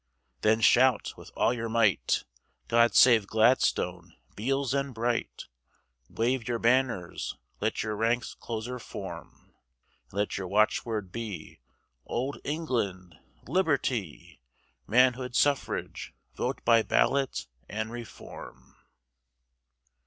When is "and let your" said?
10.05-10.47